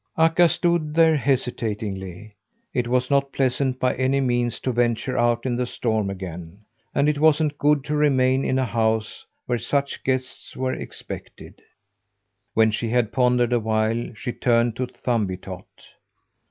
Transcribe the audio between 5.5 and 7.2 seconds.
the storm again, and it